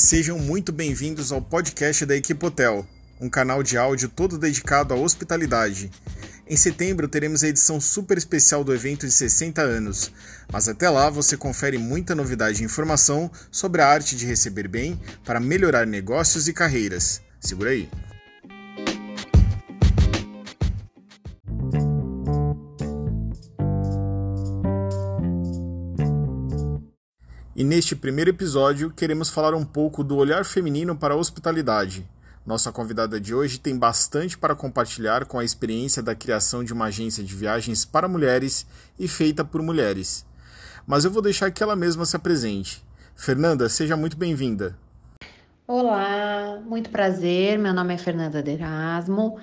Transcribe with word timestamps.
Sejam 0.00 0.38
muito 0.38 0.72
bem-vindos 0.72 1.30
ao 1.30 1.42
podcast 1.42 2.06
da 2.06 2.16
Equipe 2.16 2.46
Hotel, 2.46 2.86
um 3.20 3.28
canal 3.28 3.62
de 3.62 3.76
áudio 3.76 4.08
todo 4.08 4.38
dedicado 4.38 4.94
à 4.94 4.96
hospitalidade. 4.96 5.90
Em 6.48 6.56
setembro 6.56 7.06
teremos 7.06 7.44
a 7.44 7.48
edição 7.48 7.78
super 7.78 8.16
especial 8.16 8.64
do 8.64 8.74
evento 8.74 9.06
de 9.06 9.12
60 9.12 9.60
anos, 9.60 10.10
mas 10.50 10.70
até 10.70 10.88
lá 10.88 11.10
você 11.10 11.36
confere 11.36 11.76
muita 11.76 12.14
novidade 12.14 12.62
e 12.62 12.64
informação 12.64 13.30
sobre 13.50 13.82
a 13.82 13.88
arte 13.88 14.16
de 14.16 14.24
receber 14.24 14.68
bem 14.68 14.98
para 15.22 15.38
melhorar 15.38 15.86
negócios 15.86 16.48
e 16.48 16.54
carreiras. 16.54 17.20
Segura 17.38 17.68
aí! 17.68 17.86
E 27.60 27.62
neste 27.62 27.94
primeiro 27.94 28.30
episódio 28.30 28.90
queremos 28.90 29.28
falar 29.28 29.52
um 29.54 29.66
pouco 29.66 30.02
do 30.02 30.16
olhar 30.16 30.46
feminino 30.46 30.96
para 30.96 31.12
a 31.12 31.16
hospitalidade. 31.18 32.08
Nossa 32.46 32.72
convidada 32.72 33.20
de 33.20 33.34
hoje 33.34 33.60
tem 33.60 33.76
bastante 33.76 34.38
para 34.38 34.54
compartilhar 34.54 35.26
com 35.26 35.38
a 35.38 35.44
experiência 35.44 36.02
da 36.02 36.14
criação 36.14 36.64
de 36.64 36.72
uma 36.72 36.86
agência 36.86 37.22
de 37.22 37.34
viagens 37.34 37.84
para 37.84 38.08
mulheres 38.08 38.66
e 38.98 39.06
feita 39.06 39.44
por 39.44 39.60
mulheres. 39.60 40.24
Mas 40.86 41.04
eu 41.04 41.10
vou 41.10 41.20
deixar 41.20 41.50
que 41.50 41.62
ela 41.62 41.76
mesma 41.76 42.06
se 42.06 42.16
apresente. 42.16 42.82
Fernanda, 43.14 43.68
seja 43.68 43.94
muito 43.94 44.16
bem-vinda. 44.16 44.74
Olá, 45.66 46.62
muito 46.64 46.88
prazer. 46.88 47.58
Meu 47.58 47.74
nome 47.74 47.92
é 47.92 47.98
Fernanda 47.98 48.42
de 48.42 48.52
Erasmo. 48.52 49.38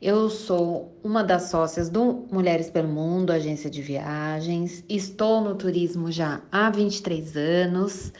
Eu 0.00 0.30
sou 0.30 0.96
uma 1.02 1.24
das 1.24 1.50
sócias 1.50 1.90
do 1.90 2.24
Mulheres 2.30 2.70
pelo 2.70 2.86
Mundo, 2.86 3.32
agência 3.32 3.68
de 3.68 3.82
viagens. 3.82 4.84
Estou 4.88 5.40
no 5.40 5.56
turismo 5.56 6.12
já 6.12 6.40
há 6.52 6.70
23 6.70 7.36
anos 7.36 8.12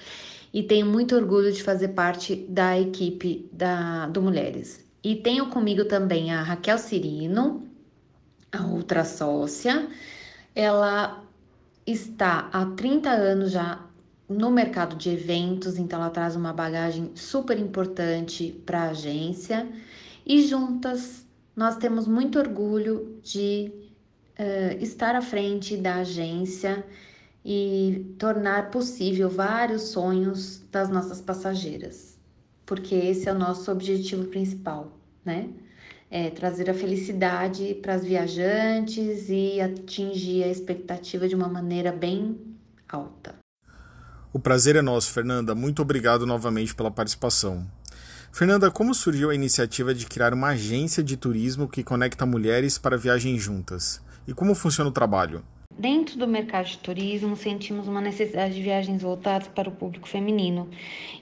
e 0.53 0.61
tenho 0.65 0.87
muito 0.87 1.15
orgulho 1.15 1.53
de 1.53 1.63
fazer 1.63 1.89
parte 1.89 2.35
da 2.49 2.77
equipe 2.77 3.49
da, 3.53 4.09
do 4.09 4.21
Mulheres. 4.21 4.85
E 5.05 5.15
tenho 5.15 5.51
comigo 5.51 5.85
também 5.85 6.33
a 6.33 6.43
Raquel 6.43 6.79
Cirino, 6.79 7.65
a 8.51 8.67
outra 8.67 9.05
sócia. 9.05 9.89
Ela 10.57 11.23
está 11.87 12.49
há 12.53 12.67
30 12.67 13.09
anos 13.09 13.53
já 13.53 13.87
no 14.29 14.51
mercado 14.51 14.97
de 14.97 15.11
eventos, 15.11 15.79
então 15.79 16.01
ela 16.01 16.11
traz 16.11 16.35
uma 16.35 16.53
bagagem 16.53 17.13
super 17.15 17.57
importante 17.57 18.61
para 18.67 18.81
a 18.81 18.91
agência. 18.91 19.65
E 20.27 20.45
juntas 20.45 21.28
nós 21.59 21.77
temos 21.77 22.07
muito 22.07 22.39
orgulho 22.39 23.19
de 23.21 23.73
uh, 24.39 24.81
estar 24.81 25.17
à 25.17 25.21
frente 25.21 25.77
da 25.77 25.97
agência 25.97 26.87
e 27.45 28.15
tornar 28.17 28.71
possível 28.71 29.29
vários 29.29 29.89
sonhos 29.89 30.63
das 30.71 30.89
nossas 30.89 31.21
passageiras, 31.21 32.17
porque 32.65 32.95
esse 32.95 33.29
é 33.29 33.33
o 33.33 33.35
nosso 33.37 33.73
objetivo 33.73 34.27
principal, 34.27 34.97
né? 35.25 35.51
É 36.09 36.31
trazer 36.31 36.71
a 36.71 36.75
felicidade 36.75 37.75
para 37.83 37.95
as 37.95 38.05
viajantes 38.05 39.29
e 39.29 39.61
atingir 39.61 40.45
a 40.45 40.49
expectativa 40.49 41.27
de 41.27 41.35
uma 41.35 41.49
maneira 41.49 41.91
bem 41.91 42.39
alta. 42.89 43.35
O 44.33 44.39
prazer 44.39 44.77
é 44.77 44.83
nosso, 44.83 45.11
Fernanda. 45.11 45.57
Muito 45.57 45.83
obrigado 45.83 46.25
novamente 46.25 46.73
pela 46.73 46.91
participação. 46.91 47.67
Fernanda, 48.39 48.71
como 48.71 48.95
surgiu 48.95 49.31
a 49.31 49.35
iniciativa 49.35 49.93
de 49.93 50.07
criar 50.07 50.33
uma 50.33 50.51
agência 50.51 51.03
de 51.03 51.17
turismo 51.17 51.67
que 51.67 51.83
conecta 51.83 52.25
mulheres 52.25 52.79
para 52.79 52.97
viagens 52.97 53.43
juntas? 53.43 54.01
E 54.29 54.33
como 54.33 54.55
funciona 54.55 54.89
o 54.89 54.93
trabalho? 54.93 55.43
Dentro 55.77 56.17
do 56.17 56.29
mercado 56.29 56.67
de 56.67 56.79
turismo, 56.79 57.35
sentimos 57.35 57.89
uma 57.89 58.01
necessidade 58.01 58.55
de 58.55 58.63
viagens 58.63 59.03
voltadas 59.03 59.49
para 59.49 59.69
o 59.69 59.73
público 59.73 60.07
feminino 60.07 60.69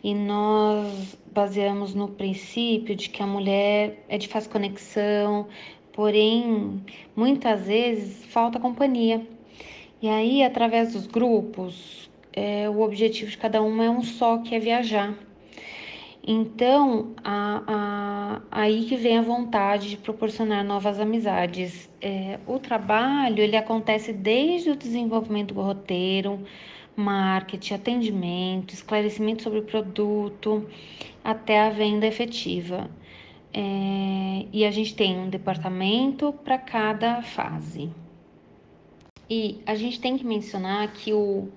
e 0.05 0.15
nós 0.15 1.17
baseamos 1.33 1.95
no 1.95 2.09
princípio 2.09 2.95
de 2.95 3.09
que 3.09 3.23
a 3.23 3.27
mulher 3.27 4.05
é 4.11 4.19
de 4.19 4.29
fácil 4.29 4.51
conexão, 4.51 5.49
porém, 5.95 6.85
muitas 7.17 7.67
vezes 7.67 8.27
falta 8.27 8.61
companhia. 8.61 9.27
E 10.03 10.09
aí, 10.11 10.43
através 10.43 10.93
dos 10.93 11.07
grupos, 11.07 12.11
é, 12.31 12.69
o 12.69 12.83
objetivo 12.83 13.31
de 13.31 13.39
cada 13.39 13.63
uma 13.63 13.87
é 13.87 13.89
um 13.89 14.03
só, 14.03 14.37
que 14.37 14.55
é 14.55 14.59
viajar. 14.59 15.15
Então, 16.29 17.15
a, 17.23 17.63
a, 17.69 18.43
aí 18.51 18.85
que 18.87 18.97
vem 18.97 19.17
a 19.19 19.23
vontade 19.23 19.89
de 19.91 19.97
proporcionar 19.97 20.65
novas 20.65 20.99
amizades. 20.99 21.89
É, 22.03 22.41
o 22.49 22.59
trabalho 22.59 23.41
ele 23.41 23.57
acontece 23.57 24.13
desde 24.13 24.71
o 24.71 24.77
desenvolvimento 24.77 25.55
do 25.55 25.63
roteiro, 25.63 26.41
marketing, 26.97 27.75
atendimento, 27.75 28.75
esclarecimento 28.75 29.45
sobre 29.45 29.61
o 29.61 29.63
produto, 29.63 30.69
até 31.23 31.61
a 31.61 31.71
venda 31.71 32.07
efetiva. 32.07 32.91
É, 33.55 34.47
e 34.53 34.65
a 34.65 34.71
gente 34.73 34.97
tem 34.97 35.17
um 35.17 35.29
departamento 35.31 36.33
para 36.45 36.59
cada 36.59 37.23
fase. 37.23 37.89
E 39.31 39.61
a 39.65 39.77
gente 39.77 40.01
tem 40.01 40.19
que 40.19 40.27
mencionar 40.27 40.93
que 40.93 41.13
o 41.13 41.49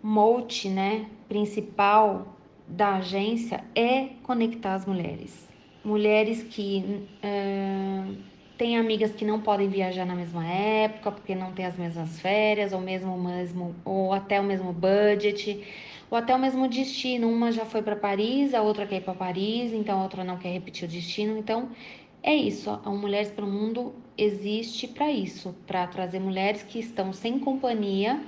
mote 0.00 0.68
né, 0.68 1.06
principal 1.28 2.37
da 2.68 2.96
agência 2.96 3.64
é 3.74 4.10
conectar 4.22 4.74
as 4.74 4.84
mulheres. 4.84 5.48
Mulheres 5.84 6.42
que 6.42 6.84
uh, 7.24 8.16
têm 8.58 8.76
amigas 8.76 9.12
que 9.12 9.24
não 9.24 9.40
podem 9.40 9.68
viajar 9.68 10.04
na 10.04 10.14
mesma 10.14 10.46
época 10.46 11.12
porque 11.12 11.34
não 11.34 11.52
têm 11.52 11.64
as 11.64 11.78
mesmas 11.78 12.20
férias, 12.20 12.72
ou 12.72 12.80
mesmo 12.80 13.16
mesmo 13.16 13.74
ou 13.84 14.12
até 14.12 14.40
o 14.40 14.44
mesmo 14.44 14.72
budget, 14.72 15.64
ou 16.10 16.18
até 16.18 16.34
o 16.34 16.38
mesmo 16.38 16.68
destino. 16.68 17.28
Uma 17.28 17.50
já 17.50 17.64
foi 17.64 17.80
para 17.80 17.96
Paris, 17.96 18.52
a 18.52 18.60
outra 18.60 18.86
quer 18.86 18.96
ir 18.96 19.02
para 19.02 19.14
Paris, 19.14 19.72
então 19.72 20.00
a 20.00 20.02
outra 20.02 20.22
não 20.22 20.36
quer 20.36 20.52
repetir 20.52 20.86
o 20.86 20.90
destino. 20.90 21.38
Então 21.38 21.70
é 22.22 22.34
isso. 22.34 22.68
A 22.84 22.90
Mulheres 22.90 23.30
para 23.30 23.44
o 23.44 23.50
Mundo 23.50 23.94
existe 24.16 24.86
para 24.88 25.10
isso, 25.10 25.54
para 25.66 25.86
trazer 25.86 26.18
mulheres 26.18 26.62
que 26.62 26.78
estão 26.78 27.12
sem 27.12 27.38
companhia 27.38 28.20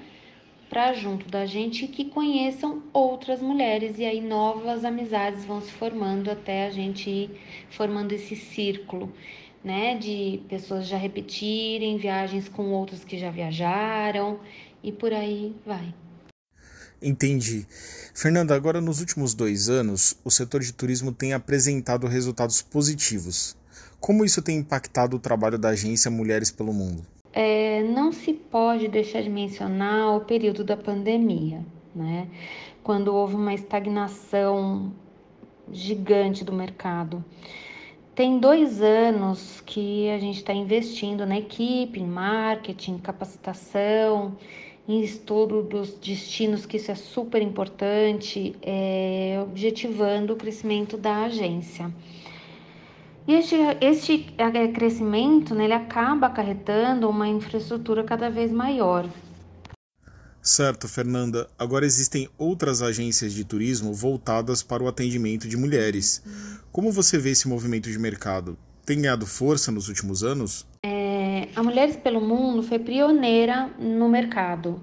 para 0.70 0.92
junto 0.92 1.28
da 1.28 1.44
gente 1.44 1.88
que 1.88 2.04
conheçam 2.04 2.81
outras 2.92 3.42
mulheres 3.42 3.98
e 3.98 4.04
aí 4.04 4.20
novas 4.20 4.84
amizades 4.84 5.44
vão 5.44 5.60
se 5.60 5.72
formando 5.72 6.31
até 6.31 6.69
a 6.69 6.70
gente 6.70 7.10
ir 7.10 7.31
formando 7.72 8.12
esse 8.12 8.36
círculo, 8.36 9.12
né, 9.64 9.98
de 9.98 10.41
pessoas 10.48 10.86
já 10.86 10.97
repetirem 10.97 11.98
viagens 11.98 12.48
com 12.48 12.70
outros 12.70 13.03
que 13.03 13.19
já 13.19 13.32
viajaram 13.32 14.38
e 14.81 14.92
por 14.92 15.12
aí 15.12 15.54
vai. 15.66 15.92
Entendi. 17.02 17.66
Fernanda, 18.14 18.54
agora 18.54 18.81
nos 18.81 19.00
últimos 19.00 19.34
dois 19.34 19.69
anos, 19.69 20.16
o 20.25 20.31
setor 20.31 20.60
de 20.60 20.72
turismo 20.72 21.10
tem 21.10 21.32
apresentado 21.32 22.06
resultados 22.06 22.62
positivos. 22.62 23.56
Como 23.98 24.25
isso 24.25 24.41
tem 24.41 24.58
impactado 24.58 25.16
o 25.16 25.20
trabalho 25.20 25.58
da 25.58 25.70
agência 25.70 26.10
Mulheres 26.10 26.50
pelo 26.50 26.72
Mundo? 26.72 27.04
É, 27.32 27.82
não 27.84 28.10
se 28.12 28.32
pode 28.32 28.88
deixar 28.88 29.22
de 29.22 29.30
mencionar 29.30 30.16
o 30.16 30.20
período 30.20 30.64
da 30.64 30.76
pandemia, 30.76 31.64
né? 31.94 32.28
Quando 32.82 33.14
houve 33.14 33.36
uma 33.36 33.54
estagnação 33.54 34.92
gigante 35.72 36.44
do 36.44 36.52
mercado. 36.52 37.24
Tem 38.14 38.38
dois 38.38 38.82
anos 38.82 39.62
que 39.64 40.10
a 40.10 40.19
gente 40.19 40.38
está 40.38 40.52
investindo 40.52 41.24
na 41.24 41.38
equipe, 41.38 42.00
em 42.00 42.06
marketing, 42.06 42.98
capacitação, 42.98 44.36
em 44.88 45.00
estudo 45.00 45.62
dos 45.62 45.94
destinos, 45.94 46.66
que 46.66 46.76
isso 46.76 46.90
é 46.90 46.94
super 46.96 47.40
importante, 47.40 48.56
é, 48.60 49.38
objetivando 49.42 50.32
o 50.32 50.36
crescimento 50.36 50.96
da 50.96 51.24
agência. 51.24 51.90
E 53.30 53.34
este, 53.34 53.54
este 53.80 54.34
é, 54.38 54.66
crescimento 54.66 55.54
né, 55.54 55.62
ele 55.62 55.72
acaba 55.72 56.26
acarretando 56.26 57.08
uma 57.08 57.28
infraestrutura 57.28 58.02
cada 58.02 58.28
vez 58.28 58.50
maior. 58.50 59.08
Certo, 60.43 60.88
Fernanda. 60.88 61.49
Agora 61.56 61.87
existem 61.87 62.28
outras 62.37 62.82
agências 62.82 63.32
de 63.32 63.44
turismo 63.44 63.94
voltadas 63.94 64.64
para 64.64 64.82
o 64.82 64.88
atendimento 64.88 65.46
de 65.46 65.56
mulheres. 65.56 66.25
Como 66.72 66.90
você 66.90 67.19
vê 67.19 67.31
esse 67.31 67.46
movimento 67.46 67.88
de 67.88 68.00
mercado? 68.00 68.58
Tem 68.84 69.00
ganhado 69.00 69.25
força 69.28 69.70
nos 69.70 69.88
últimos 69.88 70.25
anos? 70.25 70.66
É, 70.84 71.46
a 71.55 71.62
Mulheres 71.62 71.94
pelo 71.94 72.20
Mundo 72.20 72.64
foi 72.64 72.81
pioneira 72.81 73.69
no 73.78 74.08
mercado 74.08 74.82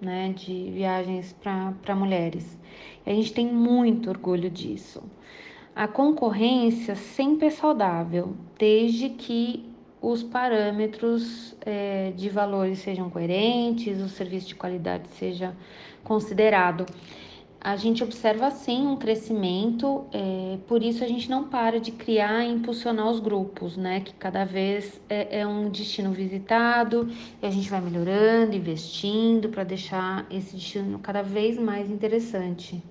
né, 0.00 0.32
de 0.34 0.70
viagens 0.70 1.36
para 1.42 1.94
mulheres. 1.94 2.56
E 3.04 3.10
a 3.10 3.14
gente 3.14 3.34
tem 3.34 3.52
muito 3.52 4.08
orgulho 4.08 4.48
disso. 4.48 5.02
A 5.76 5.86
concorrência 5.86 6.96
sempre 6.96 7.48
é 7.48 7.50
saudável, 7.50 8.34
desde 8.58 9.10
que 9.10 9.62
os 10.00 10.22
parâmetros 10.22 11.54
é, 11.60 12.14
de 12.16 12.30
valores 12.30 12.78
sejam 12.78 13.10
coerentes, 13.10 14.00
o 14.00 14.08
serviço 14.08 14.48
de 14.48 14.54
qualidade 14.54 15.06
seja 15.18 15.54
considerado. 16.02 16.86
A 17.60 17.76
gente 17.76 18.02
observa 18.02 18.50
sim 18.50 18.86
um 18.86 18.96
crescimento, 18.96 20.06
é, 20.14 20.56
por 20.66 20.82
isso 20.82 21.04
a 21.04 21.06
gente 21.06 21.28
não 21.28 21.44
para 21.44 21.78
de 21.78 21.92
criar 21.92 22.42
e 22.42 22.52
impulsionar 22.52 23.10
os 23.10 23.20
grupos, 23.20 23.76
né? 23.76 24.00
Que 24.00 24.14
cada 24.14 24.46
vez 24.46 24.98
é, 25.10 25.40
é 25.40 25.46
um 25.46 25.68
destino 25.68 26.10
visitado 26.10 27.06
e 27.42 27.46
a 27.46 27.50
gente 27.50 27.68
vai 27.68 27.82
melhorando, 27.82 28.56
investindo 28.56 29.50
para 29.50 29.62
deixar 29.62 30.26
esse 30.30 30.56
destino 30.56 30.98
cada 31.00 31.20
vez 31.20 31.58
mais 31.58 31.90
interessante. 31.90 32.82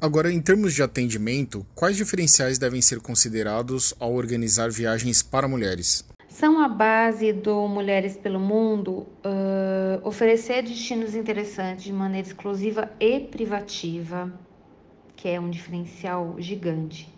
Agora, 0.00 0.32
em 0.32 0.40
termos 0.40 0.74
de 0.74 0.82
atendimento, 0.82 1.66
quais 1.74 1.96
diferenciais 1.96 2.58
devem 2.58 2.82
ser 2.82 3.00
considerados 3.00 3.94
ao 3.98 4.12
organizar 4.14 4.70
viagens 4.70 5.22
para 5.22 5.48
mulheres? 5.48 6.04
São 6.28 6.60
a 6.60 6.68
base 6.68 7.32
do 7.32 7.68
Mulheres 7.68 8.16
pelo 8.16 8.40
Mundo 8.40 9.06
uh, 9.24 10.00
oferecer 10.02 10.62
destinos 10.62 11.14
interessantes 11.14 11.84
de 11.84 11.92
maneira 11.92 12.26
exclusiva 12.26 12.90
e 12.98 13.20
privativa, 13.20 14.32
que 15.14 15.28
é 15.28 15.38
um 15.38 15.48
diferencial 15.48 16.34
gigante. 16.38 17.08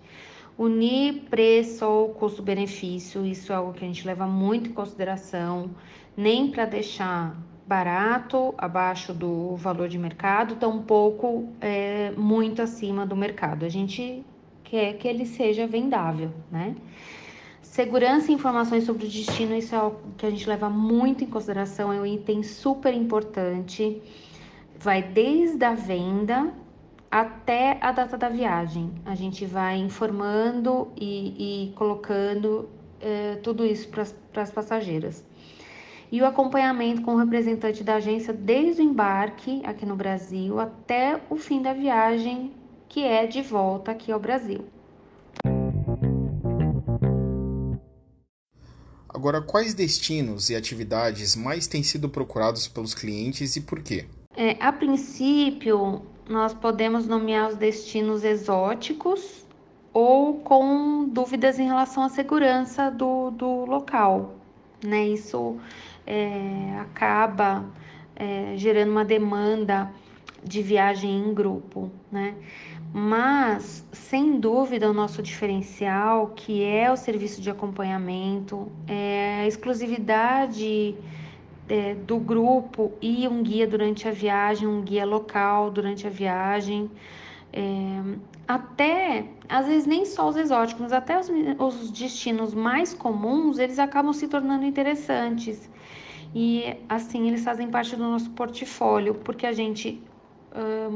Unir 0.58 1.24
preço 1.30 1.84
ou 1.84 2.10
custo-benefício, 2.10 3.24
isso 3.24 3.52
é 3.52 3.56
algo 3.56 3.72
que 3.72 3.84
a 3.84 3.88
gente 3.88 4.06
leva 4.06 4.26
muito 4.26 4.68
em 4.68 4.72
consideração, 4.74 5.70
nem 6.14 6.50
para 6.50 6.66
deixar 6.66 7.36
barato, 7.66 8.54
abaixo 8.56 9.12
do 9.12 9.56
valor 9.56 9.88
de 9.88 9.98
mercado, 9.98 10.54
tampouco 10.56 11.48
é, 11.60 12.12
muito 12.12 12.62
acima 12.62 13.04
do 13.04 13.16
mercado. 13.16 13.64
A 13.64 13.68
gente 13.68 14.24
quer 14.62 14.94
que 14.94 15.08
ele 15.08 15.26
seja 15.26 15.66
vendável, 15.66 16.30
né? 16.50 16.76
Segurança 17.60 18.30
e 18.30 18.34
informações 18.34 18.84
sobre 18.84 19.04
o 19.04 19.08
destino, 19.08 19.54
isso 19.54 19.74
é 19.74 19.78
algo 19.78 20.00
que 20.16 20.24
a 20.24 20.30
gente 20.30 20.48
leva 20.48 20.70
muito 20.70 21.24
em 21.24 21.26
consideração, 21.26 21.92
é 21.92 22.00
um 22.00 22.06
item 22.06 22.42
super 22.42 22.94
importante. 22.94 24.00
Vai 24.78 25.02
desde 25.02 25.64
a 25.64 25.74
venda 25.74 26.54
até 27.10 27.78
a 27.80 27.92
data 27.92 28.16
da 28.16 28.28
viagem. 28.28 28.92
A 29.04 29.14
gente 29.14 29.44
vai 29.44 29.76
informando 29.76 30.88
e, 30.96 31.66
e 31.68 31.72
colocando 31.72 32.68
é, 33.00 33.36
tudo 33.42 33.64
isso 33.66 33.88
para 33.88 34.42
as 34.42 34.50
passageiras 34.50 35.24
e 36.10 36.20
o 36.20 36.26
acompanhamento 36.26 37.02
com 37.02 37.14
o 37.14 37.18
representante 37.18 37.82
da 37.82 37.96
agência 37.96 38.32
desde 38.32 38.80
o 38.80 38.84
embarque 38.84 39.62
aqui 39.64 39.84
no 39.84 39.96
Brasil 39.96 40.58
até 40.58 41.20
o 41.28 41.36
fim 41.36 41.60
da 41.60 41.72
viagem, 41.72 42.52
que 42.88 43.04
é 43.04 43.26
de 43.26 43.42
volta 43.42 43.90
aqui 43.90 44.12
ao 44.12 44.20
Brasil. 44.20 44.64
Agora, 49.08 49.40
quais 49.40 49.72
destinos 49.72 50.50
e 50.50 50.54
atividades 50.54 51.34
mais 51.34 51.66
têm 51.66 51.82
sido 51.82 52.08
procurados 52.08 52.68
pelos 52.68 52.94
clientes 52.94 53.56
e 53.56 53.62
por 53.62 53.82
quê? 53.82 54.04
É, 54.36 54.56
a 54.60 54.70
princípio, 54.70 56.02
nós 56.28 56.52
podemos 56.52 57.06
nomear 57.06 57.48
os 57.48 57.56
destinos 57.56 58.22
exóticos 58.22 59.46
ou 59.92 60.34
com 60.40 61.08
dúvidas 61.08 61.58
em 61.58 61.66
relação 61.66 62.02
à 62.02 62.10
segurança 62.10 62.90
do, 62.90 63.30
do 63.30 63.64
local. 63.64 64.34
Né? 64.84 65.08
Isso 65.08 65.58
é, 66.06 66.78
acaba 66.80 67.64
é, 68.14 68.54
gerando 68.56 68.90
uma 68.90 69.04
demanda 69.04 69.90
de 70.42 70.62
viagem 70.62 71.18
em 71.18 71.34
grupo, 71.34 71.90
né? 72.10 72.34
Mas, 72.92 73.84
sem 73.92 74.38
dúvida, 74.38 74.88
o 74.88 74.94
nosso 74.94 75.20
diferencial, 75.22 76.28
que 76.28 76.62
é 76.62 76.90
o 76.90 76.96
serviço 76.96 77.42
de 77.42 77.50
acompanhamento, 77.50 78.70
é 78.86 79.40
a 79.42 79.46
exclusividade 79.46 80.94
é, 81.68 81.94
do 81.94 82.16
grupo 82.16 82.92
e 83.02 83.26
um 83.26 83.42
guia 83.42 83.66
durante 83.66 84.08
a 84.08 84.12
viagem, 84.12 84.68
um 84.68 84.82
guia 84.82 85.04
local 85.04 85.70
durante 85.70 86.06
a 86.06 86.10
viagem. 86.10 86.90
É, 87.52 87.62
até, 88.46 89.26
às 89.48 89.66
vezes, 89.66 89.86
nem 89.86 90.04
só 90.04 90.28
os 90.28 90.36
exóticos, 90.36 90.92
até 90.92 91.18
os, 91.18 91.28
os 91.58 91.90
destinos 91.90 92.54
mais 92.54 92.94
comuns, 92.94 93.58
eles 93.58 93.78
acabam 93.78 94.12
se 94.12 94.28
tornando 94.28 94.64
interessantes 94.64 95.68
e 96.38 96.76
assim 96.86 97.28
eles 97.28 97.42
fazem 97.42 97.70
parte 97.70 97.96
do 97.96 98.02
nosso 98.02 98.28
portfólio, 98.32 99.14
porque 99.14 99.46
a 99.46 99.52
gente 99.52 100.02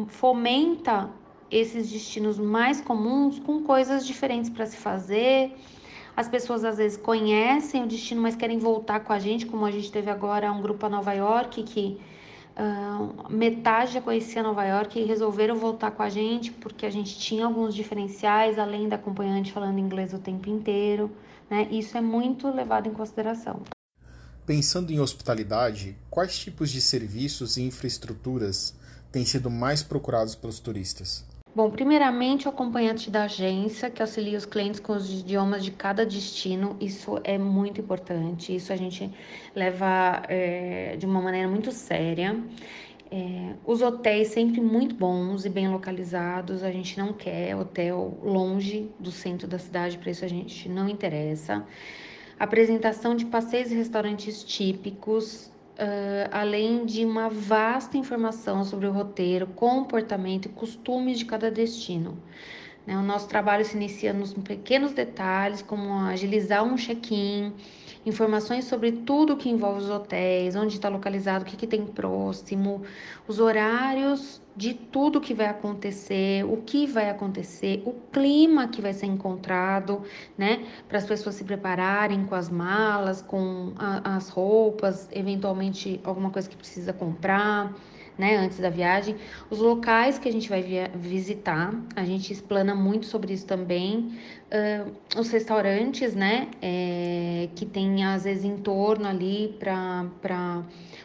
fomenta 0.09 1.09
esses 1.51 1.91
destinos 1.91 2.39
mais 2.39 2.83
comuns 2.83 3.39
com 3.39 3.63
coisas 3.63 4.07
diferentes 4.07 4.51
para 4.51 4.67
se 4.67 4.77
fazer. 4.77 5.57
As 6.15 6.29
pessoas 6.29 6.63
às 6.63 6.77
vezes 6.77 6.99
conhecem 6.99 7.83
o 7.83 7.87
destino, 7.87 8.21
mas 8.21 8.37
querem 8.37 8.59
voltar 8.59 9.01
com 9.01 9.15
a 9.15 9.19
gente, 9.19 9.47
como 9.47 9.65
a 9.65 9.71
gente 9.71 9.91
teve 9.91 10.11
agora 10.11 10.53
um 10.53 10.61
grupo 10.61 10.85
a 10.85 10.91
Nova 10.91 11.15
York 11.15 11.63
que 11.63 11.99
uh, 12.59 13.33
metade 13.33 13.95
já 13.95 14.03
conhecia 14.03 14.43
Nova 14.43 14.67
York 14.67 15.01
e 15.01 15.05
resolveram 15.05 15.57
voltar 15.57 15.91
com 15.93 16.03
a 16.03 16.11
gente 16.11 16.53
porque 16.53 16.85
a 16.85 16.91
gente 16.91 17.19
tinha 17.19 17.47
alguns 17.47 17.75
diferenciais, 17.75 18.59
além 18.59 18.91
da 18.91 18.97
acompanhante 18.97 19.53
falando 19.53 19.79
inglês 19.79 20.13
o 20.13 20.19
tempo 20.19 20.51
inteiro. 20.51 21.11
Né? 21.49 21.67
Isso 21.71 21.97
é 21.97 22.01
muito 22.03 22.47
levado 22.51 22.89
em 22.89 22.93
consideração. 22.93 23.63
Pensando 24.51 24.93
em 24.93 24.99
hospitalidade, 24.99 25.97
quais 26.11 26.37
tipos 26.37 26.73
de 26.73 26.81
serviços 26.81 27.57
e 27.57 27.63
infraestruturas 27.63 28.75
têm 29.13 29.25
sido 29.25 29.49
mais 29.49 29.81
procurados 29.81 30.35
pelos 30.35 30.59
turistas? 30.59 31.25
Bom, 31.55 31.71
primeiramente 31.71 32.49
o 32.49 32.51
acompanhante 32.51 33.13
da 33.13 33.27
agência 33.27 33.89
que 33.89 34.03
auxilia 34.03 34.37
os 34.37 34.45
clientes 34.45 34.81
com 34.81 34.93
os 34.93 35.09
idiomas 35.09 35.65
de 35.65 35.71
cada 35.71 36.05
destino, 36.05 36.77
isso 36.81 37.21
é 37.23 37.39
muito 37.39 37.81
importante, 37.81 38.53
isso 38.53 38.73
a 38.73 38.77
gente 38.77 39.09
leva 39.55 40.25
é, 40.29 40.97
de 40.97 41.07
uma 41.07 41.23
maneira 41.23 41.47
muito 41.47 41.71
séria. 41.71 42.37
É, 43.09 43.55
os 43.65 43.81
hotéis 43.83 44.33
sempre 44.33 44.61
muito 44.61 44.97
bons 44.97 45.45
e 45.45 45.49
bem 45.49 45.69
localizados, 45.69 46.65
a 46.65 46.73
gente 46.73 46.99
não 46.99 47.13
quer 47.13 47.55
hotel 47.55 48.19
longe 48.21 48.91
do 48.99 49.13
centro 49.13 49.47
da 49.47 49.61
cidade, 49.61 49.97
para 49.97 50.11
isso 50.11 50.25
a 50.25 50.29
gente 50.29 50.69
não 50.69 50.89
interessa 50.89 51.65
apresentação 52.41 53.15
de 53.15 53.27
passeios 53.27 53.71
e 53.71 53.75
restaurantes 53.75 54.43
típicos, 54.43 55.53
uh, 55.79 56.31
além 56.33 56.87
de 56.87 57.05
uma 57.05 57.29
vasta 57.29 57.99
informação 57.99 58.65
sobre 58.65 58.87
o 58.87 58.93
roteiro, 58.93 59.47
comportamento 59.49 60.47
e 60.47 60.49
costumes 60.49 61.19
de 61.19 61.27
cada 61.27 61.51
destino. 61.51 62.17
Né? 62.87 62.97
O 62.97 63.03
nosso 63.03 63.29
trabalho 63.29 63.63
se 63.63 63.77
inicia 63.77 64.15
nos 64.15 64.33
pequenos 64.33 64.95
detalhes, 64.95 65.61
como 65.61 65.93
agilizar 66.07 66.65
um 66.65 66.77
check-in, 66.77 67.53
informações 68.07 68.65
sobre 68.65 68.91
tudo 68.91 69.37
que 69.37 69.51
envolve 69.51 69.83
os 69.83 69.91
hotéis, 69.91 70.57
onde 70.57 70.73
está 70.73 70.89
localizado, 70.89 71.45
o 71.45 71.47
que, 71.47 71.59
que 71.59 71.67
tem 71.67 71.85
próximo, 71.85 72.81
os 73.29 73.39
horários 73.39 74.40
de 74.61 74.75
tudo 74.75 75.23
que 75.23 75.33
vai 75.33 75.47
acontecer, 75.47 76.45
o 76.45 76.59
que 76.59 76.87
vai 76.87 77.09
acontecer, 77.09 77.83
o 77.87 77.95
clima 78.13 78.69
que 78.69 78.83
vai 78.83 78.93
ser 78.93 79.07
encontrado, 79.07 80.03
né? 80.37 80.67
Para 80.87 80.99
as 80.99 81.07
pessoas 81.07 81.37
se 81.37 81.45
prepararem 81.45 82.27
com 82.27 82.35
as 82.35 82.51
malas, 82.51 83.23
com 83.23 83.73
a, 83.79 84.17
as 84.17 84.29
roupas, 84.29 85.09
eventualmente 85.13 85.99
alguma 86.05 86.29
coisa 86.29 86.47
que 86.47 86.57
precisa 86.57 86.93
comprar 86.93 87.75
né, 88.19 88.37
antes 88.37 88.59
da 88.59 88.71
viagem. 88.71 89.17
Os 89.49 89.59
locais 89.59 90.19
que 90.19 90.29
a 90.29 90.33
gente 90.33 90.49
vai 90.49 90.63
visitar, 90.95 91.75
a 91.97 92.05
gente 92.05 92.33
explana 92.33 92.75
muito 92.75 93.07
sobre 93.07 93.33
isso 93.33 93.47
também. 93.47 94.19
Uh, 94.51 94.93
os 95.19 95.31
restaurantes, 95.31 96.15
né, 96.15 96.49
é, 96.61 97.49
que 97.55 97.65
tem 97.65 98.05
às 98.05 98.25
vezes 98.25 98.45
em 98.45 98.57
torno 98.57 99.07
ali 99.07 99.57
para 99.59 100.63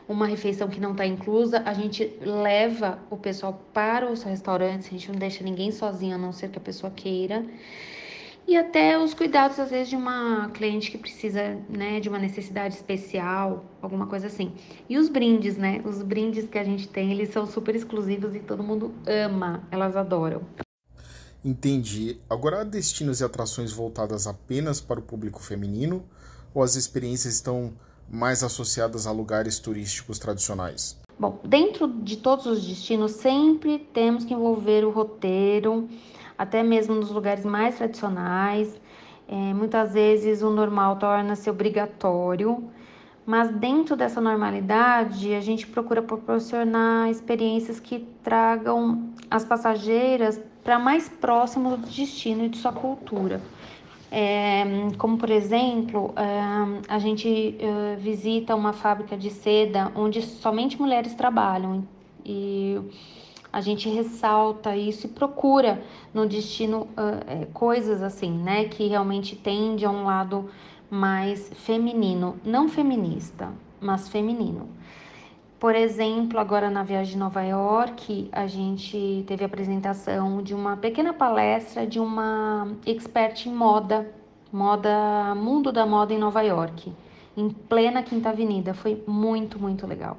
uma 0.07 0.25
refeição 0.25 0.67
que 0.67 0.79
não 0.79 0.91
está 0.91 1.05
inclusa, 1.05 1.61
a 1.65 1.73
gente 1.73 2.11
leva 2.21 2.99
o 3.09 3.17
pessoal 3.17 3.61
para 3.73 4.11
os 4.11 4.23
restaurantes, 4.23 4.87
a 4.87 4.91
gente 4.91 5.11
não 5.11 5.17
deixa 5.17 5.43
ninguém 5.43 5.71
sozinho, 5.71 6.15
a 6.15 6.17
não 6.17 6.31
ser 6.31 6.49
que 6.49 6.57
a 6.57 6.61
pessoa 6.61 6.91
queira 6.91 7.45
e 8.47 8.55
até 8.55 8.97
os 8.97 9.13
cuidados 9.13 9.59
às 9.59 9.71
vezes 9.71 9.89
de 9.89 9.95
uma 9.95 10.49
cliente 10.49 10.91
que 10.91 10.97
precisa, 10.97 11.57
né, 11.67 11.99
de 11.99 12.09
uma 12.09 12.19
necessidade 12.19 12.75
especial, 12.75 13.65
alguma 13.81 14.07
coisa 14.07 14.27
assim. 14.27 14.53
E 14.87 14.97
os 14.97 15.09
brindes, 15.09 15.57
né? 15.57 15.81
Os 15.83 16.01
brindes 16.01 16.47
que 16.47 16.57
a 16.57 16.63
gente 16.63 16.87
tem, 16.87 17.11
eles 17.11 17.29
são 17.29 17.45
super 17.45 17.75
exclusivos 17.75 18.35
e 18.35 18.39
todo 18.39 18.61
mundo 18.61 18.93
ama, 19.05 19.63
elas 19.71 19.95
adoram. 19.95 20.43
Entendi. 21.43 22.17
Agora 22.29 22.61
há 22.61 22.63
destinos 22.63 23.19
e 23.19 23.23
atrações 23.23 23.71
voltadas 23.71 24.25
apenas 24.27 24.81
para 24.81 24.99
o 24.99 25.03
público 25.03 25.41
feminino 25.41 26.03
ou 26.53 26.63
as 26.63 26.75
experiências 26.75 27.35
estão 27.35 27.73
mais 28.09 28.43
associadas 28.43 29.07
a 29.07 29.11
lugares 29.11 29.59
turísticos 29.59 30.19
tradicionais? 30.19 30.97
Bom, 31.17 31.39
dentro 31.43 31.87
de 31.87 32.17
todos 32.17 32.45
os 32.45 32.65
destinos 32.65 33.11
sempre 33.13 33.79
temos 33.93 34.25
que 34.25 34.33
envolver 34.33 34.85
o 34.85 34.89
roteiro, 34.89 35.87
até 36.37 36.63
mesmo 36.63 36.95
nos 36.95 37.09
lugares 37.11 37.45
mais 37.45 37.77
tradicionais. 37.77 38.79
É, 39.27 39.35
muitas 39.53 39.93
vezes 39.93 40.41
o 40.41 40.49
normal 40.49 40.97
torna-se 40.97 41.49
obrigatório, 41.49 42.69
mas 43.25 43.49
dentro 43.49 43.95
dessa 43.95 44.21
normalidade 44.21 45.33
a 45.33 45.41
gente 45.41 45.65
procura 45.65 46.01
proporcionar 46.01 47.09
experiências 47.09 47.79
que 47.79 47.99
tragam 48.23 49.09
as 49.29 49.43
passageiras 49.43 50.39
para 50.63 50.77
mais 50.77 51.09
próximo 51.09 51.77
do 51.77 51.87
destino 51.87 52.45
e 52.45 52.49
de 52.49 52.57
sua 52.57 52.71
cultura. 52.71 53.41
É, 54.11 54.63
como 54.97 55.17
por 55.17 55.29
exemplo, 55.29 56.13
é, 56.15 56.83
a 56.87 56.99
gente 56.99 57.57
é, 57.59 57.95
visita 57.95 58.55
uma 58.55 58.71
fábrica 58.71 59.17
de 59.17 59.29
seda 59.29 59.91
onde 59.95 60.21
somente 60.21 60.79
mulheres 60.79 61.13
trabalham 61.15 61.83
e 62.23 62.79
a 63.55 63.61
gente 63.61 63.87
ressalta 63.87 64.75
isso 64.75 65.05
e 65.05 65.09
procura 65.09 65.81
no 66.13 66.27
destino 66.27 66.89
uh, 66.89 67.45
coisas 67.53 68.03
assim, 68.03 68.29
né, 68.29 68.65
que 68.65 68.85
realmente 68.85 69.33
tende 69.33 69.85
a 69.85 69.89
um 69.89 70.03
lado 70.03 70.49
mais 70.89 71.49
feminino, 71.55 72.35
não 72.43 72.67
feminista, 72.67 73.53
mas 73.79 74.09
feminino. 74.09 74.67
Por 75.57 75.73
exemplo, 75.73 76.37
agora 76.37 76.69
na 76.69 76.83
viagem 76.83 77.13
de 77.13 77.17
Nova 77.17 77.43
York, 77.43 78.27
a 78.29 78.45
gente 78.45 79.23
teve 79.25 79.45
a 79.45 79.47
apresentação 79.47 80.43
de 80.43 80.53
uma 80.53 80.75
pequena 80.75 81.13
palestra 81.13 81.87
de 81.87 81.97
uma 81.97 82.67
expert 82.85 83.45
em 83.45 83.53
moda, 83.53 84.13
moda, 84.51 85.33
mundo 85.33 85.71
da 85.71 85.85
moda 85.85 86.13
em 86.13 86.17
Nova 86.17 86.41
York, 86.41 86.91
em 87.37 87.49
plena 87.49 88.03
Quinta 88.03 88.31
Avenida. 88.31 88.73
Foi 88.73 89.01
muito, 89.07 89.57
muito 89.57 89.87
legal. 89.87 90.17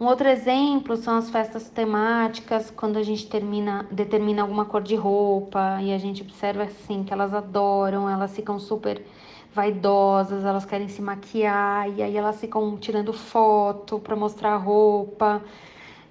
Um 0.00 0.06
outro 0.06 0.28
exemplo 0.28 0.96
são 0.96 1.16
as 1.16 1.28
festas 1.28 1.68
temáticas, 1.68 2.70
quando 2.70 2.98
a 2.98 3.02
gente 3.02 3.26
termina, 3.26 3.84
determina 3.90 4.42
alguma 4.42 4.64
cor 4.64 4.80
de 4.80 4.94
roupa 4.94 5.82
e 5.82 5.92
a 5.92 5.98
gente 5.98 6.22
observa 6.22 6.62
assim 6.62 7.02
que 7.02 7.12
elas 7.12 7.34
adoram, 7.34 8.08
elas 8.08 8.30
ficam 8.30 8.60
super 8.60 9.04
vaidosas, 9.52 10.44
elas 10.44 10.64
querem 10.64 10.88
se 10.88 11.02
maquiar 11.02 11.88
e 11.90 12.00
aí 12.00 12.16
elas 12.16 12.38
ficam 12.38 12.76
tirando 12.76 13.12
foto 13.12 13.98
para 13.98 14.14
mostrar 14.14 14.54
a 14.54 14.56
roupa. 14.56 15.42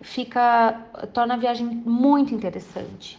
Fica 0.01 0.86
torna 1.13 1.36
a 1.36 1.38
viagem 1.38 1.65
muito 1.65 2.36
interessante. 2.36 3.17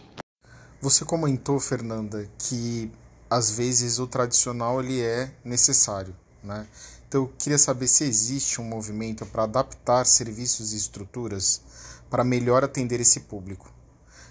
Você 0.79 1.03
comentou, 1.03 1.59
Fernanda, 1.59 2.29
que 2.37 2.91
às 3.27 3.49
vezes 3.57 3.97
o 3.97 4.05
tradicional 4.05 4.79
ele 4.79 5.01
é 5.01 5.31
necessário, 5.43 6.15
né? 6.43 6.67
Então, 7.09 7.23
eu 7.23 7.33
queria 7.39 7.57
saber 7.57 7.87
se 7.87 8.03
existe 8.03 8.61
um 8.61 8.63
movimento 8.63 9.25
para 9.25 9.41
adaptar 9.41 10.05
serviços 10.05 10.73
e 10.73 10.77
estruturas 10.77 11.59
para 12.07 12.23
melhor 12.23 12.63
atender 12.63 13.01
esse 13.01 13.21
público. 13.21 13.73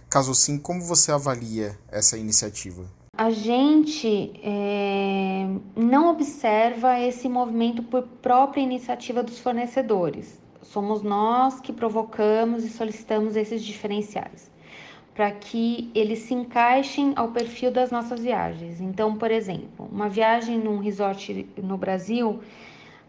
Caso 0.08 0.32
sim, 0.32 0.56
como 0.56 0.80
você 0.82 1.10
avalia 1.10 1.76
essa 1.90 2.16
iniciativa? 2.16 2.84
A 3.16 3.30
gente 3.30 4.30
é, 4.44 5.48
não 5.74 6.08
observa 6.12 7.00
esse 7.00 7.28
movimento 7.28 7.82
por 7.82 8.04
própria 8.22 8.60
iniciativa 8.60 9.24
dos 9.24 9.40
fornecedores. 9.40 10.38
Somos 10.62 11.02
nós 11.02 11.60
que 11.60 11.72
provocamos 11.72 12.62
e 12.62 12.68
solicitamos 12.68 13.34
esses 13.34 13.60
diferenciais 13.60 14.48
para 15.18 15.32
que 15.32 15.90
eles 15.96 16.20
se 16.20 16.32
encaixem 16.32 17.12
ao 17.16 17.32
perfil 17.32 17.72
das 17.72 17.90
nossas 17.90 18.20
viagens. 18.20 18.80
Então, 18.80 19.16
por 19.16 19.32
exemplo, 19.32 19.88
uma 19.90 20.08
viagem 20.08 20.56
num 20.56 20.78
resort 20.78 21.44
no 21.60 21.76
Brasil, 21.76 22.38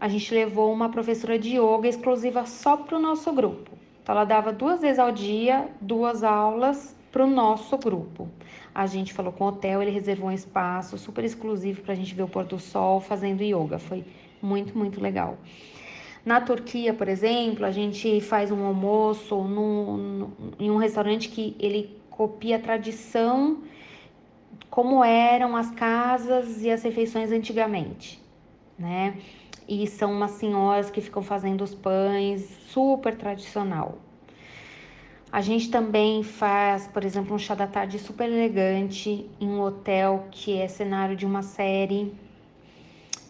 a 0.00 0.08
gente 0.08 0.34
levou 0.34 0.72
uma 0.72 0.88
professora 0.88 1.38
de 1.38 1.50
yoga 1.50 1.86
exclusiva 1.86 2.44
só 2.46 2.76
para 2.76 2.98
o 2.98 3.00
nosso 3.00 3.32
grupo. 3.32 3.70
Então, 4.02 4.12
ela 4.12 4.24
dava 4.24 4.52
duas 4.52 4.80
vezes 4.80 4.98
ao 4.98 5.12
dia, 5.12 5.68
duas 5.80 6.24
aulas 6.24 6.96
para 7.12 7.24
o 7.24 7.30
nosso 7.30 7.78
grupo. 7.78 8.28
A 8.74 8.86
gente 8.88 9.12
falou 9.12 9.32
com 9.32 9.44
o 9.44 9.46
hotel, 9.46 9.80
ele 9.80 9.92
reservou 9.92 10.30
um 10.30 10.32
espaço 10.32 10.98
super 10.98 11.24
exclusivo 11.24 11.80
para 11.82 11.92
a 11.92 11.96
gente 11.96 12.12
ver 12.12 12.24
o 12.24 12.28
pôr 12.28 12.42
do 12.42 12.58
sol 12.58 13.00
fazendo 13.00 13.40
yoga. 13.40 13.78
Foi 13.78 14.04
muito, 14.42 14.76
muito 14.76 15.00
legal. 15.00 15.38
Na 16.24 16.40
Turquia, 16.40 16.92
por 16.92 17.08
exemplo, 17.08 17.64
a 17.64 17.70
gente 17.70 18.20
faz 18.20 18.50
um 18.50 18.64
almoço 18.64 19.36
em 20.58 20.70
um 20.70 20.76
restaurante 20.76 21.28
que 21.28 21.54
ele 21.58 21.99
copia 22.20 22.56
a 22.56 22.58
tradição, 22.58 23.62
como 24.68 25.02
eram 25.02 25.56
as 25.56 25.70
casas 25.70 26.62
e 26.62 26.70
as 26.70 26.82
refeições 26.82 27.32
antigamente, 27.32 28.22
né? 28.78 29.16
E 29.66 29.86
são 29.86 30.12
umas 30.12 30.32
senhoras 30.32 30.90
que 30.90 31.00
ficam 31.00 31.22
fazendo 31.22 31.64
os 31.64 31.74
pães, 31.74 32.42
super 32.68 33.16
tradicional. 33.16 33.96
A 35.32 35.40
gente 35.40 35.70
também 35.70 36.22
faz, 36.22 36.86
por 36.88 37.04
exemplo, 37.04 37.34
um 37.34 37.38
chá 37.38 37.54
da 37.54 37.66
tarde 37.66 37.98
super 37.98 38.28
elegante 38.28 39.26
em 39.40 39.48
um 39.48 39.62
hotel 39.62 40.26
que 40.30 40.58
é 40.58 40.68
cenário 40.68 41.16
de 41.16 41.24
uma 41.24 41.40
série. 41.40 42.12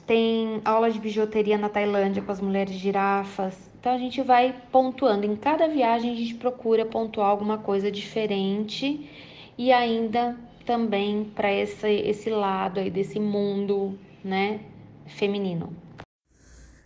Tem 0.04 0.60
aula 0.64 0.90
de 0.90 0.98
bijuteria 0.98 1.56
na 1.56 1.68
Tailândia 1.68 2.22
com 2.22 2.32
as 2.32 2.40
mulheres 2.40 2.74
girafas. 2.74 3.69
Então 3.80 3.94
a 3.94 3.98
gente 3.98 4.20
vai 4.20 4.54
pontuando. 4.70 5.24
Em 5.24 5.34
cada 5.34 5.66
viagem 5.66 6.12
a 6.12 6.14
gente 6.14 6.34
procura 6.34 6.84
pontuar 6.84 7.28
alguma 7.28 7.56
coisa 7.56 7.90
diferente 7.90 9.10
e 9.56 9.72
ainda 9.72 10.36
também 10.66 11.24
para 11.24 11.50
esse, 11.50 11.88
esse 11.88 12.28
lado 12.28 12.78
aí 12.78 12.90
desse 12.90 13.18
mundo, 13.18 13.98
né, 14.22 14.60
feminino. 15.06 15.74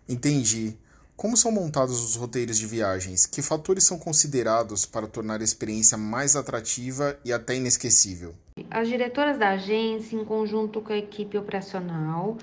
Entendi. 0.09 0.77
Como 1.17 1.37
são 1.37 1.51
montados 1.51 2.01
os 2.01 2.17
roteiros 2.17 2.59
de 2.59 2.67
viagens? 2.67 3.27
Que 3.27 3.43
fatores 3.43 3.85
são 3.85 3.99
considerados 3.99 4.87
para 4.87 5.07
tornar 5.07 5.41
a 5.41 5.45
experiência 5.45 5.97
mais 5.97 6.37
atrativa 6.37 7.19
e 7.25 7.33
até 7.33 7.57
inesquecível? 7.57 8.35
As 8.71 8.89
diretoras 8.89 9.39
da 9.39 9.51
agência, 9.51 10.17
em 10.17 10.25
conjunto 10.25 10.81
com 10.81 10.93
a 10.93 10.97
equipe 10.97 11.39
operacional, 11.39 12.37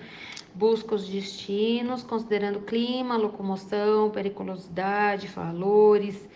busca 0.53 0.95
os 0.95 1.07
destinos, 1.07 2.03
considerando 2.03 2.61
clima, 2.61 3.17
locomoção, 3.17 4.09
periculosidade, 4.09 5.27
valores, 5.27 6.27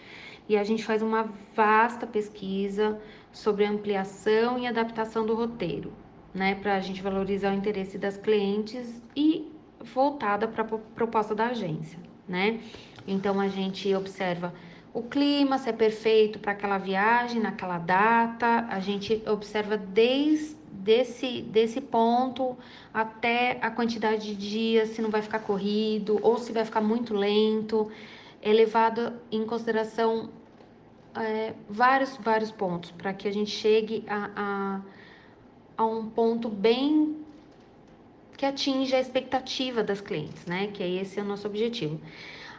e 0.48 0.58
a 0.58 0.64
gente 0.64 0.84
faz 0.84 1.02
uma 1.02 1.30
vasta 1.56 2.06
pesquisa 2.06 3.00
sobre 3.32 3.66
ampliação 3.66 4.58
e 4.58 4.68
adaptação 4.68 5.26
do 5.26 5.36
roteiro, 5.36 5.92
né, 6.34 6.56
para 6.56 6.76
a 6.76 6.80
gente 6.80 7.02
valorizar 7.02 7.52
o 7.52 7.56
interesse 7.56 7.98
das 7.98 8.18
clientes 8.18 9.02
e 9.16 9.52
voltada 9.94 10.48
para 10.48 10.64
a 10.64 10.68
proposta 10.96 11.36
da 11.36 11.48
agência, 11.48 12.00
né? 12.28 12.60
Então 13.08 13.40
a 13.40 13.48
gente 13.48 13.94
observa 13.94 14.54
o 14.94 15.04
clima, 15.04 15.58
se 15.58 15.70
é 15.70 15.74
perfeito 15.74 16.40
para 16.40 16.54
aquela 16.54 16.78
viagem, 16.78 17.42
naquela 17.42 17.78
data, 17.78 18.66
a 18.70 18.80
gente 18.80 19.22
observa 19.28 19.76
desde 19.76 20.56
desse, 20.86 21.42
desse 21.42 21.82
ponto 21.82 22.56
até 22.94 23.58
a 23.60 23.72
quantidade 23.72 24.28
de 24.28 24.36
dias, 24.36 24.90
se 24.90 25.02
não 25.02 25.10
vai 25.10 25.24
ficar 25.24 25.40
corrido 25.40 26.20
ou 26.22 26.38
se 26.38 26.52
vai 26.52 26.64
ficar 26.64 26.82
muito 26.82 27.16
lento, 27.16 27.92
é 28.40 28.54
levado 28.54 29.14
em 29.32 29.44
consideração 29.46 30.30
é, 31.16 31.54
vários, 31.68 32.16
vários 32.18 32.52
pontos 32.52 32.92
para 32.92 33.14
que 33.14 33.28
a 33.28 33.34
gente 33.34 33.50
chegue 33.50 34.04
a, 34.08 34.30
a, 34.36 34.82
a 35.76 35.86
um 35.86 36.08
ponto 36.08 36.50
bem 36.50 37.18
que 38.38 38.46
atinja 38.46 38.98
a 38.98 39.00
expectativa 39.00 39.82
das 39.82 40.02
clientes, 40.02 40.46
né? 40.46 40.68
Que 40.68 40.84
é 40.84 40.90
esse 41.02 41.20
é 41.20 41.24
o 41.24 41.26
nosso 41.26 41.48
objetivo. 41.48 42.00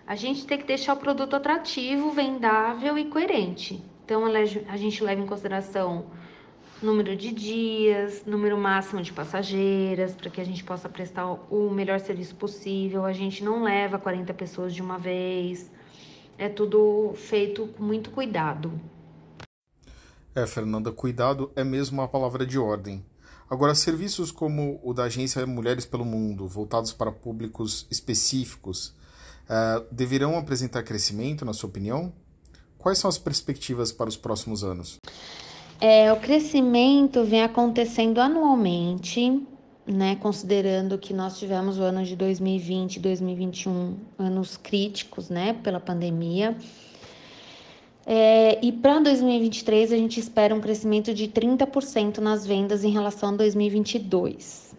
A 0.04 0.16
gente 0.16 0.46
tem 0.46 0.58
que 0.58 0.64
deixar 0.64 0.94
o 0.94 0.96
produto 0.96 1.36
atrativo, 1.36 2.10
vendável 2.10 2.98
e 2.98 3.04
coerente. 3.04 3.80
Então, 4.04 4.24
a 4.24 4.76
gente 4.76 5.04
leva 5.04 5.20
em 5.20 5.26
consideração 5.26 6.06
número 6.82 7.16
de 7.16 7.32
dias, 7.32 8.22
número 8.26 8.56
máximo 8.58 9.02
de 9.02 9.12
passageiras, 9.12 10.14
para 10.14 10.30
que 10.30 10.40
a 10.40 10.44
gente 10.44 10.62
possa 10.62 10.88
prestar 10.88 11.32
o 11.50 11.70
melhor 11.70 12.00
serviço 12.00 12.34
possível. 12.34 13.04
A 13.04 13.12
gente 13.12 13.42
não 13.42 13.62
leva 13.62 13.98
40 13.98 14.32
pessoas 14.34 14.74
de 14.74 14.82
uma 14.82 14.98
vez. 14.98 15.70
É 16.38 16.48
tudo 16.48 17.14
feito 17.16 17.66
com 17.68 17.82
muito 17.82 18.10
cuidado. 18.10 18.72
É, 20.34 20.46
Fernanda, 20.46 20.92
cuidado 20.92 21.50
é 21.56 21.64
mesmo 21.64 22.00
uma 22.00 22.08
palavra 22.08 22.44
de 22.44 22.58
ordem. 22.58 23.02
Agora, 23.48 23.74
serviços 23.74 24.30
como 24.30 24.80
o 24.82 24.92
da 24.92 25.04
agência 25.04 25.46
Mulheres 25.46 25.86
pelo 25.86 26.04
Mundo, 26.04 26.46
voltados 26.46 26.92
para 26.92 27.12
públicos 27.12 27.86
específicos, 27.90 28.88
uh, 29.48 29.86
deverão 29.90 30.36
apresentar 30.36 30.82
crescimento, 30.82 31.44
na 31.44 31.52
sua 31.52 31.70
opinião? 31.70 32.12
Quais 32.76 32.98
são 32.98 33.08
as 33.08 33.18
perspectivas 33.18 33.92
para 33.92 34.08
os 34.08 34.16
próximos 34.16 34.62
anos? 34.62 34.98
É, 35.80 36.10
o 36.10 36.16
crescimento 36.16 37.22
vem 37.24 37.42
acontecendo 37.42 38.18
anualmente, 38.18 39.42
né, 39.86 40.16
considerando 40.16 40.96
que 40.96 41.12
nós 41.12 41.38
tivemos 41.38 41.78
o 41.78 41.82
ano 41.82 42.02
de 42.02 42.16
2020 42.16 42.96
e 42.96 43.00
2021 43.00 43.94
anos 44.18 44.56
críticos, 44.56 45.28
né, 45.28 45.52
pela 45.62 45.78
pandemia. 45.78 46.56
É, 48.06 48.64
e 48.64 48.72
para 48.72 49.00
2023 49.00 49.92
a 49.92 49.96
gente 49.96 50.18
espera 50.18 50.54
um 50.54 50.60
crescimento 50.60 51.12
de 51.12 51.28
30% 51.28 52.18
nas 52.18 52.46
vendas 52.46 52.82
em 52.82 52.90
relação 52.90 53.30
a 53.30 53.36
2022, 53.36 54.74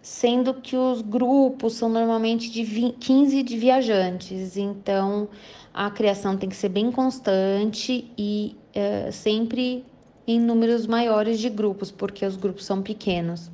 sendo 0.00 0.54
que 0.54 0.76
os 0.76 1.00
grupos 1.02 1.72
são 1.72 1.88
normalmente 1.88 2.50
de 2.50 2.62
20, 2.62 2.98
15 2.98 3.42
de 3.42 3.58
viajantes, 3.58 4.56
então 4.56 5.28
a 5.72 5.90
criação 5.90 6.36
tem 6.36 6.48
que 6.48 6.56
ser 6.56 6.68
bem 6.68 6.92
constante 6.92 8.10
e 8.16 8.54
é, 8.74 9.10
sempre 9.10 9.82
em 10.26 10.40
números 10.40 10.86
maiores 10.86 11.38
de 11.38 11.48
grupos, 11.48 11.90
porque 11.90 12.24
os 12.24 12.36
grupos 12.36 12.64
são 12.64 12.82
pequenos. 12.82 13.50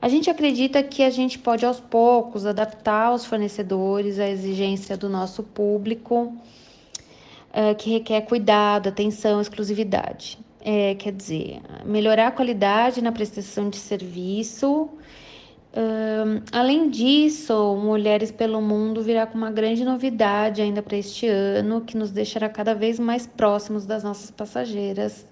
A 0.00 0.08
gente 0.08 0.30
acredita 0.30 0.82
que 0.82 1.02
a 1.02 1.10
gente 1.10 1.38
pode 1.38 1.66
aos 1.66 1.80
poucos 1.80 2.46
adaptar 2.46 3.12
os 3.12 3.24
fornecedores 3.24 4.20
à 4.20 4.28
exigência 4.28 4.96
do 4.96 5.08
nosso 5.08 5.42
público, 5.42 6.32
uh, 7.50 7.74
que 7.76 7.90
requer 7.90 8.20
cuidado, 8.22 8.88
atenção, 8.88 9.40
exclusividade. 9.40 10.38
É, 10.60 10.94
quer 10.94 11.12
dizer, 11.12 11.60
melhorar 11.84 12.28
a 12.28 12.30
qualidade 12.30 13.02
na 13.02 13.12
prestação 13.12 13.70
de 13.70 13.76
serviço. 13.76 14.88
Além 16.50 16.90
disso, 16.90 17.76
Mulheres 17.76 18.32
pelo 18.32 18.60
Mundo 18.60 19.00
virá 19.00 19.24
com 19.24 19.38
uma 19.38 19.52
grande 19.52 19.84
novidade 19.84 20.60
ainda 20.60 20.82
para 20.82 20.96
este 20.96 21.28
ano, 21.28 21.82
que 21.82 21.96
nos 21.96 22.10
deixará 22.10 22.48
cada 22.48 22.74
vez 22.74 22.98
mais 22.98 23.24
próximos 23.24 23.86
das 23.86 24.02
nossas 24.02 24.32
passageiras 24.32 25.24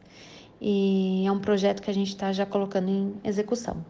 e 0.61 1.25
é 1.27 1.33
um 1.33 1.39
projeto 1.39 1.83
que 1.83 1.91
a 1.91 1.95
gente 1.95 2.09
está 2.09 2.33
já 2.33 2.47
colocando 2.47 2.89
em 2.89 3.15
execução. 3.25 3.85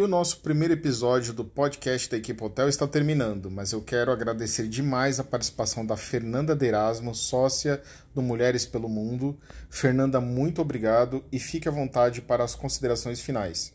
E 0.00 0.02
o 0.02 0.08
nosso 0.08 0.40
primeiro 0.40 0.72
episódio 0.72 1.34
do 1.34 1.44
podcast 1.44 2.08
da 2.08 2.16
Equipe 2.16 2.42
Hotel 2.42 2.70
está 2.70 2.88
terminando, 2.88 3.50
mas 3.50 3.72
eu 3.72 3.82
quero 3.82 4.10
agradecer 4.10 4.66
demais 4.66 5.20
a 5.20 5.24
participação 5.24 5.84
da 5.84 5.94
Fernanda 5.94 6.56
de 6.56 6.64
Erasmo, 6.64 7.14
sócia 7.14 7.82
do 8.14 8.22
Mulheres 8.22 8.64
pelo 8.64 8.88
Mundo. 8.88 9.38
Fernanda, 9.68 10.18
muito 10.18 10.62
obrigado 10.62 11.22
e 11.30 11.38
fique 11.38 11.68
à 11.68 11.70
vontade 11.70 12.22
para 12.22 12.42
as 12.42 12.54
considerações 12.54 13.20
finais. 13.20 13.74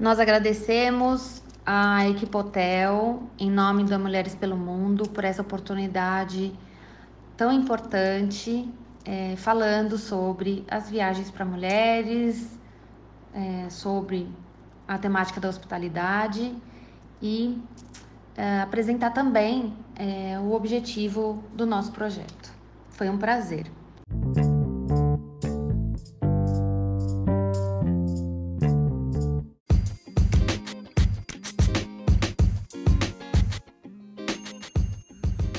Nós 0.00 0.18
agradecemos 0.18 1.43
a 1.66 2.08
Equipe 2.08 2.36
Hotel, 2.36 3.22
em 3.38 3.50
nome 3.50 3.84
da 3.84 3.98
Mulheres 3.98 4.34
pelo 4.34 4.56
Mundo, 4.56 5.08
por 5.08 5.24
essa 5.24 5.40
oportunidade 5.40 6.52
tão 7.36 7.50
importante, 7.52 8.68
é, 9.04 9.34
falando 9.36 9.96
sobre 9.98 10.64
as 10.70 10.90
viagens 10.90 11.30
para 11.30 11.44
mulheres, 11.44 12.58
é, 13.32 13.68
sobre 13.70 14.28
a 14.86 14.98
temática 14.98 15.40
da 15.40 15.48
hospitalidade 15.48 16.54
e 17.20 17.60
é, 18.36 18.60
apresentar 18.60 19.10
também 19.10 19.74
é, 19.96 20.38
o 20.38 20.52
objetivo 20.52 21.42
do 21.54 21.64
nosso 21.64 21.92
projeto. 21.92 22.52
Foi 22.90 23.08
um 23.08 23.16
prazer. 23.16 23.70